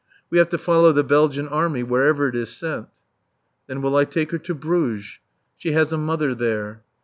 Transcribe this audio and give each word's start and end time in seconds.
We 0.31 0.39
have 0.39 0.49
to 0.49 0.57
follow 0.57 0.91
the 0.91 1.03
Belgian 1.03 1.47
Army 1.47 1.83
wherever 1.83 2.27
it 2.27 2.35
is 2.35 2.49
sent. 2.49 2.87
Then 3.67 3.83
will 3.83 3.95
I 3.95 4.03
take 4.05 4.31
her 4.31 4.39
to 4.39 4.55
Bruges? 4.55 5.19
She 5.57 5.73
has 5.73 5.93
a 5.93 5.97
mother 5.99 6.33
there. 6.33 6.81